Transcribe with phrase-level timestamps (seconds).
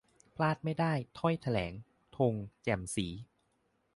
[0.35, 0.93] พลาดไม่ได้!
[1.19, 1.73] ถ้อยแถลง
[2.17, 3.07] 'ธง แจ่มศรี'